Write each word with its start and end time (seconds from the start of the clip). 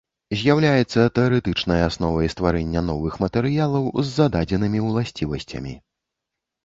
З'яўляецца 0.37 1.01
тэарэтычнай 1.17 1.81
асновай 1.89 2.31
стварэння 2.35 2.81
новых 2.89 3.19
матэрыялаў 3.25 3.83
з 4.01 4.07
зададзенымі 4.17 4.79
ўласцівасцямі. 4.87 5.73